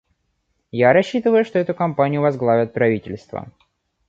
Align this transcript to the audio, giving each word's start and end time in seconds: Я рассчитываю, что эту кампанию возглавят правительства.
Я 0.71 0.93
рассчитываю, 0.93 1.45
что 1.45 1.59
эту 1.59 1.75
кампанию 1.75 2.21
возглавят 2.23 2.73
правительства. 2.73 3.51